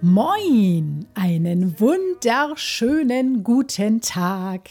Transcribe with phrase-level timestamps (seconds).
[0.00, 4.70] Moin, einen wunderschönen guten Tag.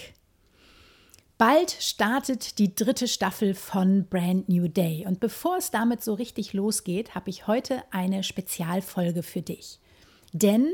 [1.37, 5.05] Bald startet die dritte Staffel von Brand New Day.
[5.05, 9.81] Und bevor es damit so richtig losgeht, habe ich heute eine Spezialfolge für dich.
[10.31, 10.69] Denn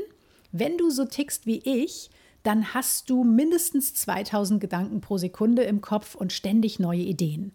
[0.52, 2.08] wenn du so tickst wie ich,
[2.44, 7.52] dann hast du mindestens 2000 Gedanken pro Sekunde im Kopf und ständig neue Ideen.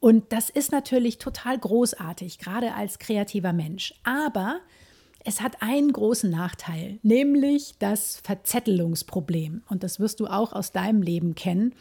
[0.00, 3.94] Und das ist natürlich total großartig, gerade als kreativer Mensch.
[4.04, 4.60] Aber
[5.24, 9.62] es hat einen großen Nachteil, nämlich das Verzettelungsproblem.
[9.68, 11.74] Und das wirst du auch aus deinem Leben kennen.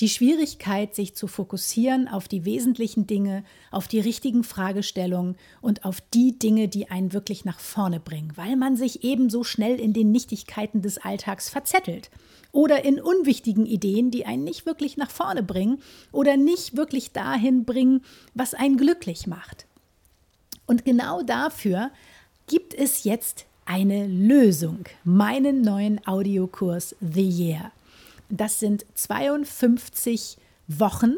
[0.00, 6.00] Die Schwierigkeit, sich zu fokussieren auf die wesentlichen Dinge, auf die richtigen Fragestellungen und auf
[6.00, 9.92] die Dinge, die einen wirklich nach vorne bringen, weil man sich eben so schnell in
[9.92, 12.10] den Nichtigkeiten des Alltags verzettelt
[12.50, 15.78] oder in unwichtigen Ideen, die einen nicht wirklich nach vorne bringen
[16.10, 18.02] oder nicht wirklich dahin bringen,
[18.34, 19.66] was einen glücklich macht.
[20.66, 21.90] Und genau dafür
[22.46, 27.72] gibt es jetzt eine Lösung, meinen neuen Audiokurs The Year.
[28.28, 30.36] Das sind 52
[30.68, 31.14] Wochen,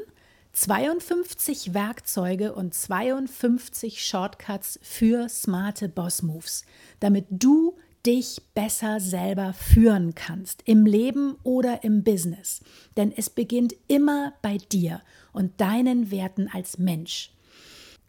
[0.52, 6.64] 52 Werkzeuge und 52 Shortcuts für smarte Boss Moves,
[7.00, 12.60] damit du dich besser selber führen kannst, im Leben oder im Business.
[12.96, 15.02] Denn es beginnt immer bei dir
[15.32, 17.35] und deinen Werten als Mensch.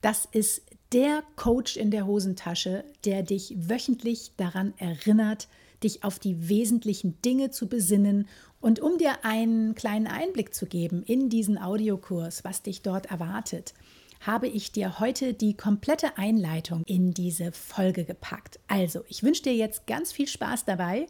[0.07, 0.61] Das ist
[0.93, 5.49] der Coach in der Hosentasche, der dich wöchentlich daran erinnert,
[5.83, 8.29] dich auf die wesentlichen Dinge zu besinnen
[8.61, 13.73] und um dir einen kleinen Einblick zu geben in diesen Audiokurs, was dich dort erwartet,
[14.21, 18.61] habe ich dir heute die komplette Einleitung in diese Folge gepackt.
[18.69, 21.07] Also, ich wünsche dir jetzt ganz viel Spaß dabei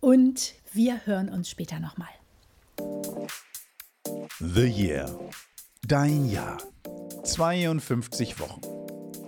[0.00, 2.12] und wir hören uns später nochmal.
[4.38, 5.18] The Year.
[5.86, 6.58] Dein Jahr.
[7.24, 8.60] 52 Wochen.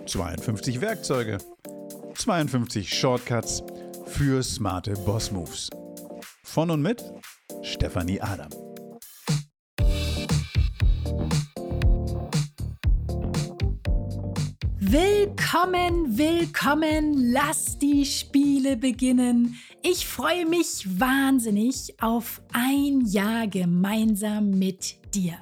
[0.05, 1.37] 52 Werkzeuge.
[2.15, 3.63] 52 Shortcuts
[4.05, 5.69] für smarte Boss Moves.
[6.43, 7.03] Von und mit
[7.61, 8.49] Stefanie Adam.
[14.79, 19.55] Willkommen, willkommen, lass die Spiele beginnen.
[19.83, 25.37] Ich freue mich wahnsinnig auf ein Jahr gemeinsam mit dir.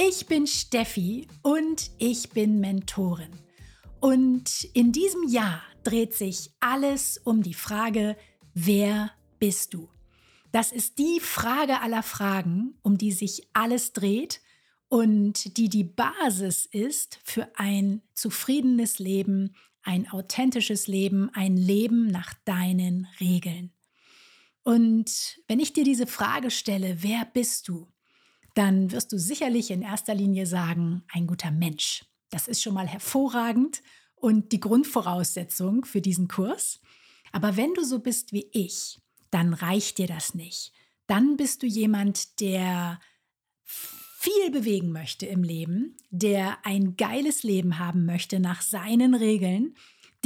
[0.00, 3.32] Ich bin Steffi und ich bin Mentorin.
[3.98, 8.16] Und in diesem Jahr dreht sich alles um die Frage,
[8.54, 9.10] wer
[9.40, 9.88] bist du?
[10.52, 14.40] Das ist die Frage aller Fragen, um die sich alles dreht
[14.88, 22.34] und die die Basis ist für ein zufriedenes Leben, ein authentisches Leben, ein Leben nach
[22.44, 23.72] deinen Regeln.
[24.62, 27.88] Und wenn ich dir diese Frage stelle, wer bist du,
[28.58, 32.04] dann wirst du sicherlich in erster Linie sagen, ein guter Mensch.
[32.28, 33.82] Das ist schon mal hervorragend
[34.16, 36.80] und die Grundvoraussetzung für diesen Kurs.
[37.30, 38.98] Aber wenn du so bist wie ich,
[39.30, 40.72] dann reicht dir das nicht.
[41.06, 42.98] Dann bist du jemand, der
[43.62, 49.76] viel bewegen möchte im Leben, der ein geiles Leben haben möchte nach seinen Regeln,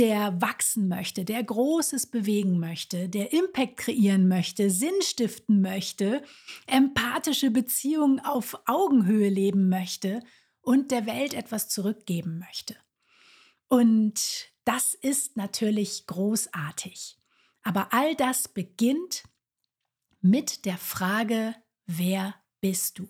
[0.02, 6.24] der wachsen möchte, der Großes bewegen möchte, der Impact kreieren möchte, Sinn stiften möchte,
[6.66, 10.18] empathische Beziehungen auf Augenhöhe leben möchte
[10.60, 12.74] und der Welt etwas zurückgeben möchte.
[13.68, 17.16] Und das ist natürlich großartig.
[17.62, 19.22] Aber all das beginnt
[20.20, 21.54] mit der Frage,
[21.86, 23.06] wer bist du?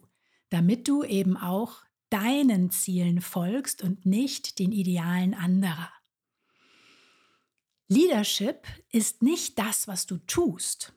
[0.50, 5.90] Damit du eben auch deinen Zielen folgst und nicht den Idealen anderer.
[7.93, 10.94] Leadership ist nicht das, was du tust,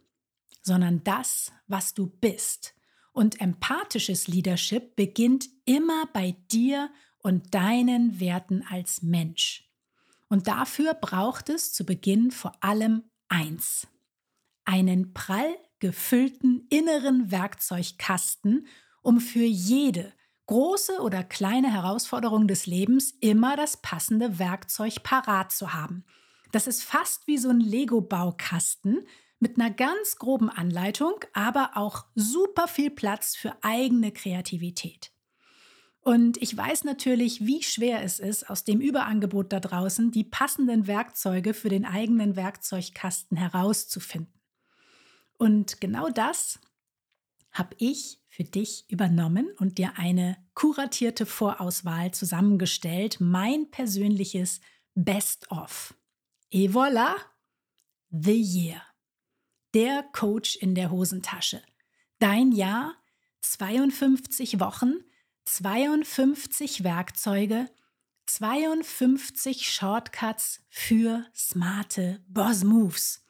[0.61, 2.73] sondern das, was du bist.
[3.11, 9.69] Und empathisches Leadership beginnt immer bei dir und deinen Werten als Mensch.
[10.29, 13.87] Und dafür braucht es zu Beginn vor allem eins.
[14.63, 18.67] Einen prall gefüllten inneren Werkzeugkasten,
[19.01, 20.13] um für jede
[20.45, 26.05] große oder kleine Herausforderung des Lebens immer das passende Werkzeug parat zu haben.
[26.55, 29.05] Das ist fast wie so ein Lego-Baukasten
[29.39, 35.11] mit einer ganz groben Anleitung, aber auch super viel Platz für eigene Kreativität.
[35.99, 40.87] Und ich weiß natürlich, wie schwer es ist, aus dem Überangebot da draußen die passenden
[40.87, 44.39] Werkzeuge für den eigenen Werkzeugkasten herauszufinden.
[45.37, 46.61] Und genau das
[47.51, 54.61] habe ich für dich übernommen und dir eine kuratierte Vorauswahl zusammengestellt, mein persönliches
[54.93, 55.93] Best-of.
[56.51, 57.15] Et voilà,
[58.11, 58.81] The Year.
[59.73, 61.61] Der Coach in der Hosentasche.
[62.19, 62.95] Dein Jahr,
[63.41, 65.03] 52 Wochen,
[65.45, 67.69] 52 Werkzeuge,
[68.25, 73.23] 52 Shortcuts für smarte Boss Moves.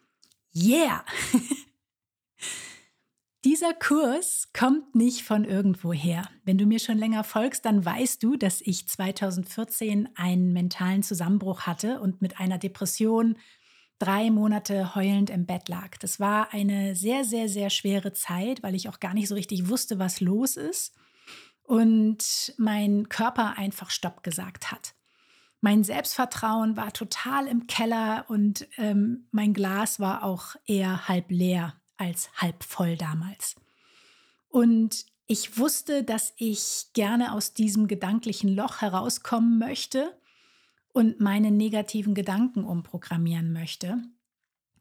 [0.54, 1.04] Yeah!
[3.46, 6.28] Dieser Kurs kommt nicht von irgendwoher.
[6.46, 11.62] Wenn du mir schon länger folgst, dann weißt du, dass ich 2014 einen mentalen Zusammenbruch
[11.68, 13.38] hatte und mit einer Depression
[14.00, 15.96] drei Monate heulend im Bett lag.
[16.00, 19.70] Das war eine sehr, sehr, sehr schwere Zeit, weil ich auch gar nicht so richtig
[19.70, 20.96] wusste, was los ist
[21.62, 24.96] und mein Körper einfach Stopp gesagt hat.
[25.62, 31.76] Mein Selbstvertrauen war total im Keller und ähm, mein Glas war auch eher halb leer
[31.98, 33.56] als halb voll damals.
[34.50, 40.16] Und ich wusste, dass ich gerne aus diesem gedanklichen Loch herauskommen möchte
[40.94, 43.98] und meine negativen Gedanken umprogrammieren möchte.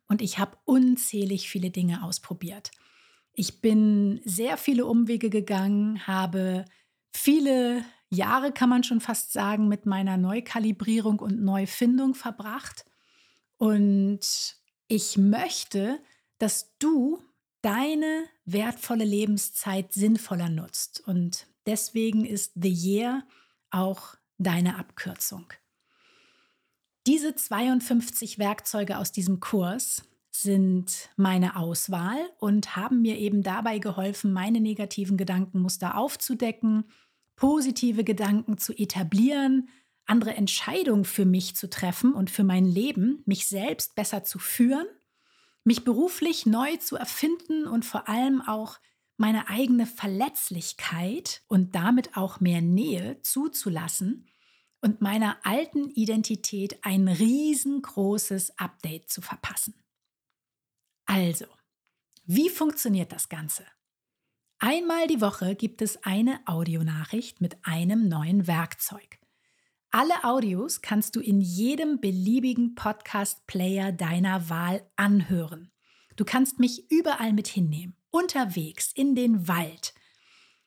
[0.07, 2.71] Und ich habe unzählig viele Dinge ausprobiert.
[3.33, 6.67] Ich bin sehr viele Umwege gegangen, habe
[7.11, 12.85] viele Jahre, kann man schon fast sagen, mit meiner Neukalibrierung und Neufindung verbracht.
[13.57, 14.21] Und
[14.89, 15.99] ich möchte,
[16.45, 17.23] dass du
[17.63, 21.03] deine wertvolle Lebenszeit sinnvoller nutzt.
[21.07, 23.25] Und deswegen ist The Year
[23.71, 25.47] auch deine Abkürzung.
[27.07, 30.03] Diese 52 Werkzeuge aus diesem Kurs
[30.33, 36.85] sind meine Auswahl und haben mir eben dabei geholfen, meine negativen Gedankenmuster aufzudecken,
[37.37, 39.71] positive Gedanken zu etablieren,
[40.05, 44.85] andere Entscheidungen für mich zu treffen und für mein Leben, mich selbst besser zu führen,
[45.65, 48.79] mich beruflich neu zu erfinden und vor allem auch
[49.17, 54.29] meine eigene Verletzlichkeit und damit auch mehr Nähe zuzulassen
[54.81, 59.75] und meiner alten Identität ein riesengroßes Update zu verpassen.
[61.07, 61.47] Also,
[62.25, 63.65] wie funktioniert das Ganze?
[64.59, 69.19] Einmal die Woche gibt es eine Audionachricht mit einem neuen Werkzeug.
[69.97, 75.71] Alle Audios kannst du in jedem beliebigen Podcast-Player deiner Wahl anhören.
[76.17, 79.95] Du kannst mich überall mit hinnehmen, unterwegs, in den Wald.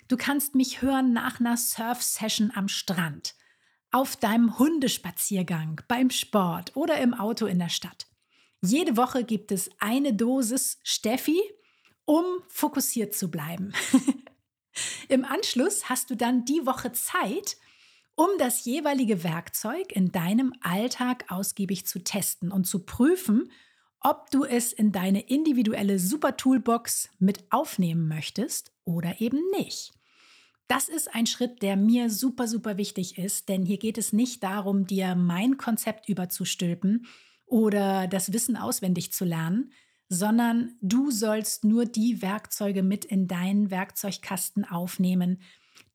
[0.07, 3.35] Du kannst mich hören nach einer Surf-Session am Strand,
[3.91, 8.07] auf deinem Hundespaziergang, beim Sport oder im Auto in der Stadt.
[8.61, 11.41] Jede Woche gibt es eine Dosis Steffi,
[12.05, 13.73] um fokussiert zu bleiben.
[15.09, 17.57] Im Anschluss hast du dann die Woche Zeit,
[18.17, 23.51] um das jeweilige Werkzeug in deinem Alltag ausgiebig zu testen und zu prüfen,
[24.01, 29.93] ob du es in deine individuelle Super-Toolbox mit aufnehmen möchtest oder eben nicht.
[30.67, 34.41] Das ist ein Schritt, der mir super, super wichtig ist, denn hier geht es nicht
[34.41, 37.05] darum, dir mein Konzept überzustülpen
[37.45, 39.71] oder das Wissen auswendig zu lernen,
[40.09, 45.39] sondern du sollst nur die Werkzeuge mit in deinen Werkzeugkasten aufnehmen,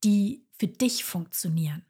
[0.05, 1.85] die für dich funktionieren.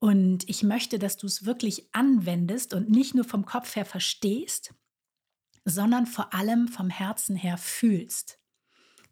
[0.00, 4.74] Und ich möchte, dass du es wirklich anwendest und nicht nur vom Kopf her verstehst,
[5.64, 8.38] sondern vor allem vom Herzen her fühlst.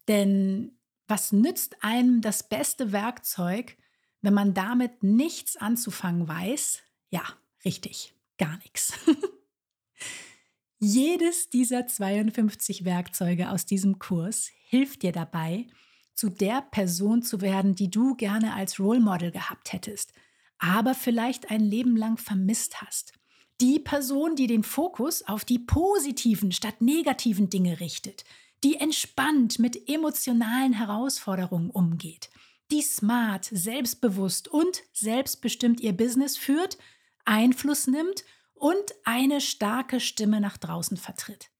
[0.08, 0.78] Denn
[1.08, 3.76] was nützt einem das beste Werkzeug,
[4.22, 6.82] wenn man damit nichts anzufangen weiß?
[7.10, 7.24] Ja,
[7.64, 8.92] richtig, gar nichts.
[10.78, 15.66] Jedes dieser 52 Werkzeuge aus diesem Kurs hilft dir dabei,
[16.14, 20.12] zu der Person zu werden, die du gerne als Role Model gehabt hättest,
[20.58, 23.12] aber vielleicht ein Leben lang vermisst hast.
[23.60, 28.24] Die Person, die den Fokus auf die positiven statt negativen Dinge richtet,
[28.64, 32.30] die entspannt mit emotionalen Herausforderungen umgeht,
[32.70, 36.76] die smart, selbstbewusst und selbstbestimmt ihr Business führt,
[37.24, 41.50] Einfluss nimmt und eine starke Stimme nach draußen vertritt.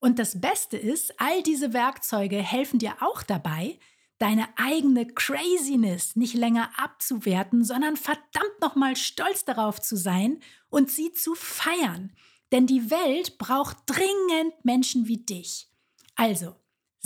[0.00, 3.78] Und das Beste ist, all diese Werkzeuge helfen dir auch dabei,
[4.18, 11.12] deine eigene Craziness nicht länger abzuwerten, sondern verdammt nochmal stolz darauf zu sein und sie
[11.12, 12.12] zu feiern.
[12.52, 15.68] Denn die Welt braucht dringend Menschen wie dich.
[16.14, 16.54] Also,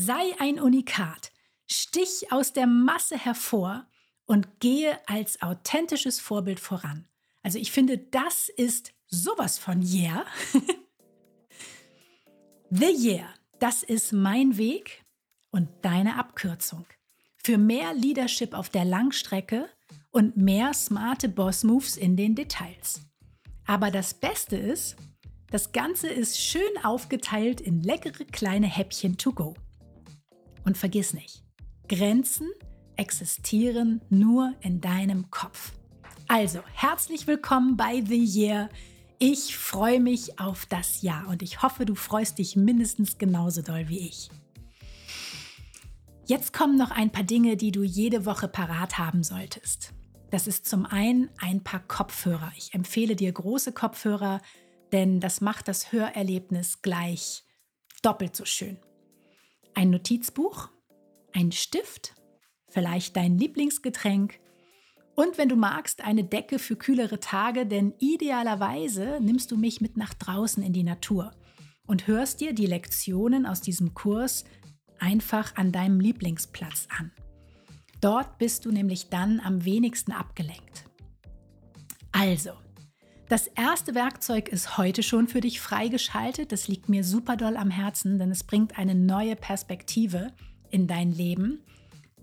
[0.00, 1.32] Sei ein Unikat,
[1.66, 3.88] stich aus der Masse hervor
[4.26, 7.08] und gehe als authentisches Vorbild voran.
[7.42, 10.24] Also ich finde, das ist sowas von Yeah.
[12.70, 15.04] The Year, das ist mein Weg
[15.50, 16.86] und deine Abkürzung.
[17.42, 19.68] Für mehr Leadership auf der Langstrecke
[20.10, 23.02] und mehr smarte Boss-Moves in den Details.
[23.66, 24.96] Aber das Beste ist,
[25.50, 29.54] das Ganze ist schön aufgeteilt in leckere kleine Häppchen to go.
[30.64, 31.42] Und vergiss nicht,
[31.88, 32.48] Grenzen
[32.96, 35.72] existieren nur in deinem Kopf.
[36.26, 38.68] Also, herzlich willkommen bei The Year.
[39.18, 43.88] Ich freue mich auf das Jahr und ich hoffe, du freust dich mindestens genauso doll
[43.88, 44.28] wie ich.
[46.28, 49.94] Jetzt kommen noch ein paar Dinge, die du jede Woche parat haben solltest.
[50.30, 52.52] Das ist zum einen ein paar Kopfhörer.
[52.54, 54.42] Ich empfehle dir große Kopfhörer,
[54.92, 57.44] denn das macht das Hörerlebnis gleich
[58.02, 58.76] doppelt so schön.
[59.72, 60.68] Ein Notizbuch,
[61.32, 62.14] ein Stift,
[62.68, 64.38] vielleicht dein Lieblingsgetränk
[65.14, 69.96] und wenn du magst, eine Decke für kühlere Tage, denn idealerweise nimmst du mich mit
[69.96, 71.32] nach draußen in die Natur
[71.86, 74.44] und hörst dir die Lektionen aus diesem Kurs
[75.00, 77.10] einfach an deinem Lieblingsplatz an.
[78.00, 80.84] Dort bist du nämlich dann am wenigsten abgelenkt.
[82.12, 82.52] Also,
[83.28, 86.50] das erste Werkzeug ist heute schon für dich freigeschaltet.
[86.50, 90.32] Das liegt mir super doll am Herzen, denn es bringt eine neue Perspektive
[90.70, 91.60] in dein Leben,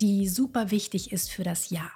[0.02, 1.92] die super wichtig ist für das Jahr.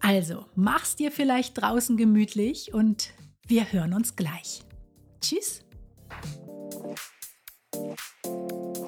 [0.00, 3.14] Also, mach's dir vielleicht draußen gemütlich und
[3.46, 4.62] wir hören uns gleich.
[5.20, 5.64] Tschüss.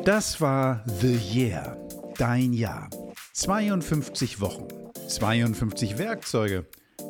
[0.06, 1.76] Das war The Year,
[2.16, 2.88] dein Jahr.
[3.32, 4.68] 52 Wochen,
[5.08, 6.64] 52 Werkzeuge,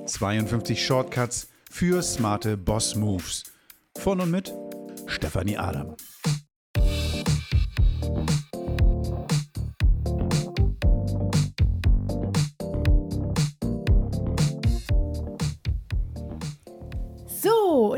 [0.06, 3.44] 52 Shortcuts für smarte Boss Moves.
[3.98, 4.50] Von und mit
[5.08, 5.94] Stefanie Adam.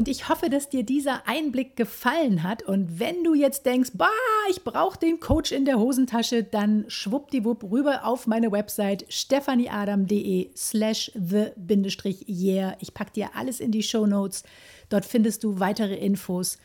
[0.09, 2.62] Ich hoffe, dass dir dieser Einblick gefallen hat.
[2.62, 4.09] Und wenn du jetzt denkst, bah,
[4.49, 11.12] ich brauche den Coach in der Hosentasche, dann schwuppdiwupp rüber auf meine Website stephanieadam.de slash
[11.15, 12.77] the-year.
[12.81, 14.45] Ich packe dir alles in die Show Notes.
[14.88, 16.57] Dort findest du weitere Infos.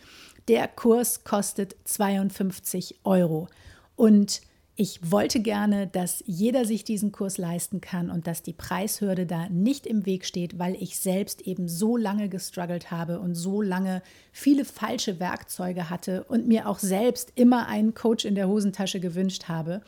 [0.48, 3.50] Der Kurs kostet 52 Euro.
[3.98, 4.42] Und
[4.76, 9.48] ich wollte gerne, dass jeder sich diesen Kurs leisten kann und dass die Preishürde da
[9.50, 14.02] nicht im Weg steht, weil ich selbst eben so lange gestruggelt habe und so lange
[14.32, 19.48] viele falsche Werkzeuge hatte und mir auch selbst immer einen Coach in der Hosentasche gewünscht
[19.48, 19.82] habe.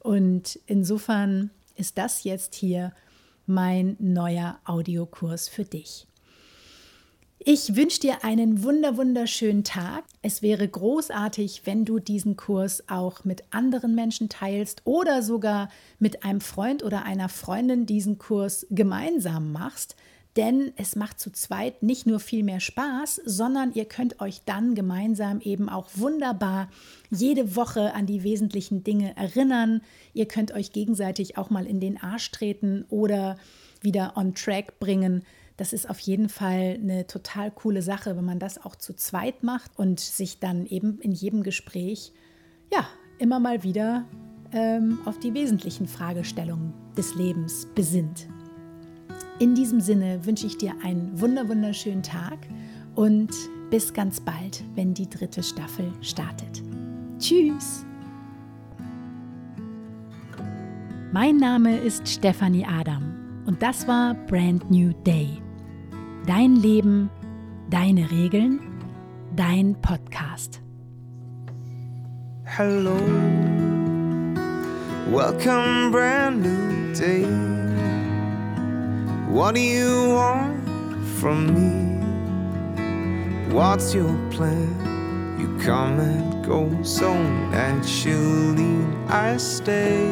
[0.00, 2.92] Und insofern ist das jetzt hier
[3.46, 6.06] mein neuer Audiokurs für dich.
[7.38, 10.04] Ich wünsche dir einen wunder wunderschönen Tag.
[10.22, 16.24] Es wäre großartig, wenn du diesen Kurs auch mit anderen Menschen teilst oder sogar mit
[16.24, 19.96] einem Freund oder einer Freundin diesen Kurs gemeinsam machst.
[20.36, 24.74] Denn es macht zu zweit nicht nur viel mehr Spaß, sondern ihr könnt euch dann
[24.74, 26.68] gemeinsam eben auch wunderbar
[27.10, 29.82] jede Woche an die wesentlichen Dinge erinnern.
[30.14, 33.36] Ihr könnt euch gegenseitig auch mal in den Arsch treten oder
[33.82, 35.22] wieder on track bringen
[35.56, 39.42] das ist auf jeden Fall eine total coole Sache, wenn man das auch zu zweit
[39.42, 42.12] macht und sich dann eben in jedem Gespräch,
[42.72, 42.86] ja,
[43.18, 44.04] immer mal wieder
[44.52, 48.28] ähm, auf die wesentlichen Fragestellungen des Lebens besinnt.
[49.38, 52.38] In diesem Sinne wünsche ich dir einen wunder wunderschönen Tag
[52.94, 53.30] und
[53.70, 56.62] bis ganz bald, wenn die dritte Staffel startet.
[57.18, 57.84] Tschüss!
[61.12, 65.40] Mein Name ist Stefanie Adam und das war Brand New Day
[66.26, 67.08] Dein Leben,
[67.70, 68.58] deine Regeln,
[69.36, 70.60] dein Podcast.
[72.44, 72.96] Hello,
[75.08, 77.26] welcome, brand new day.
[79.30, 80.58] What do you want
[81.20, 82.02] from me?
[83.54, 84.74] What's your plan?
[85.38, 87.14] You come and go so
[87.52, 88.84] naturally.
[89.08, 90.08] I stay.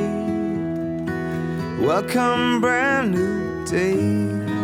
[1.81, 4.64] Welcome, brand new day.